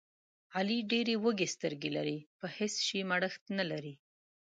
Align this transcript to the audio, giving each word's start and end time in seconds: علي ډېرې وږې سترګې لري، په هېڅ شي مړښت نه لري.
علي 0.55 0.77
ډېرې 0.91 1.15
وږې 1.23 1.47
سترګې 1.55 1.89
لري، 1.97 2.17
په 2.39 2.45
هېڅ 2.57 2.73
شي 2.85 2.99
مړښت 3.09 3.43
نه 3.57 3.65
لري. 3.71 3.93